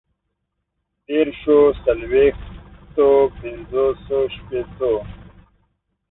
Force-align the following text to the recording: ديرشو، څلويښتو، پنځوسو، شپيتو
ديرشو، 1.05 1.57
څلويښتو، 1.83 3.09
پنځوسو، 3.39 4.19
شپيتو 4.35 4.93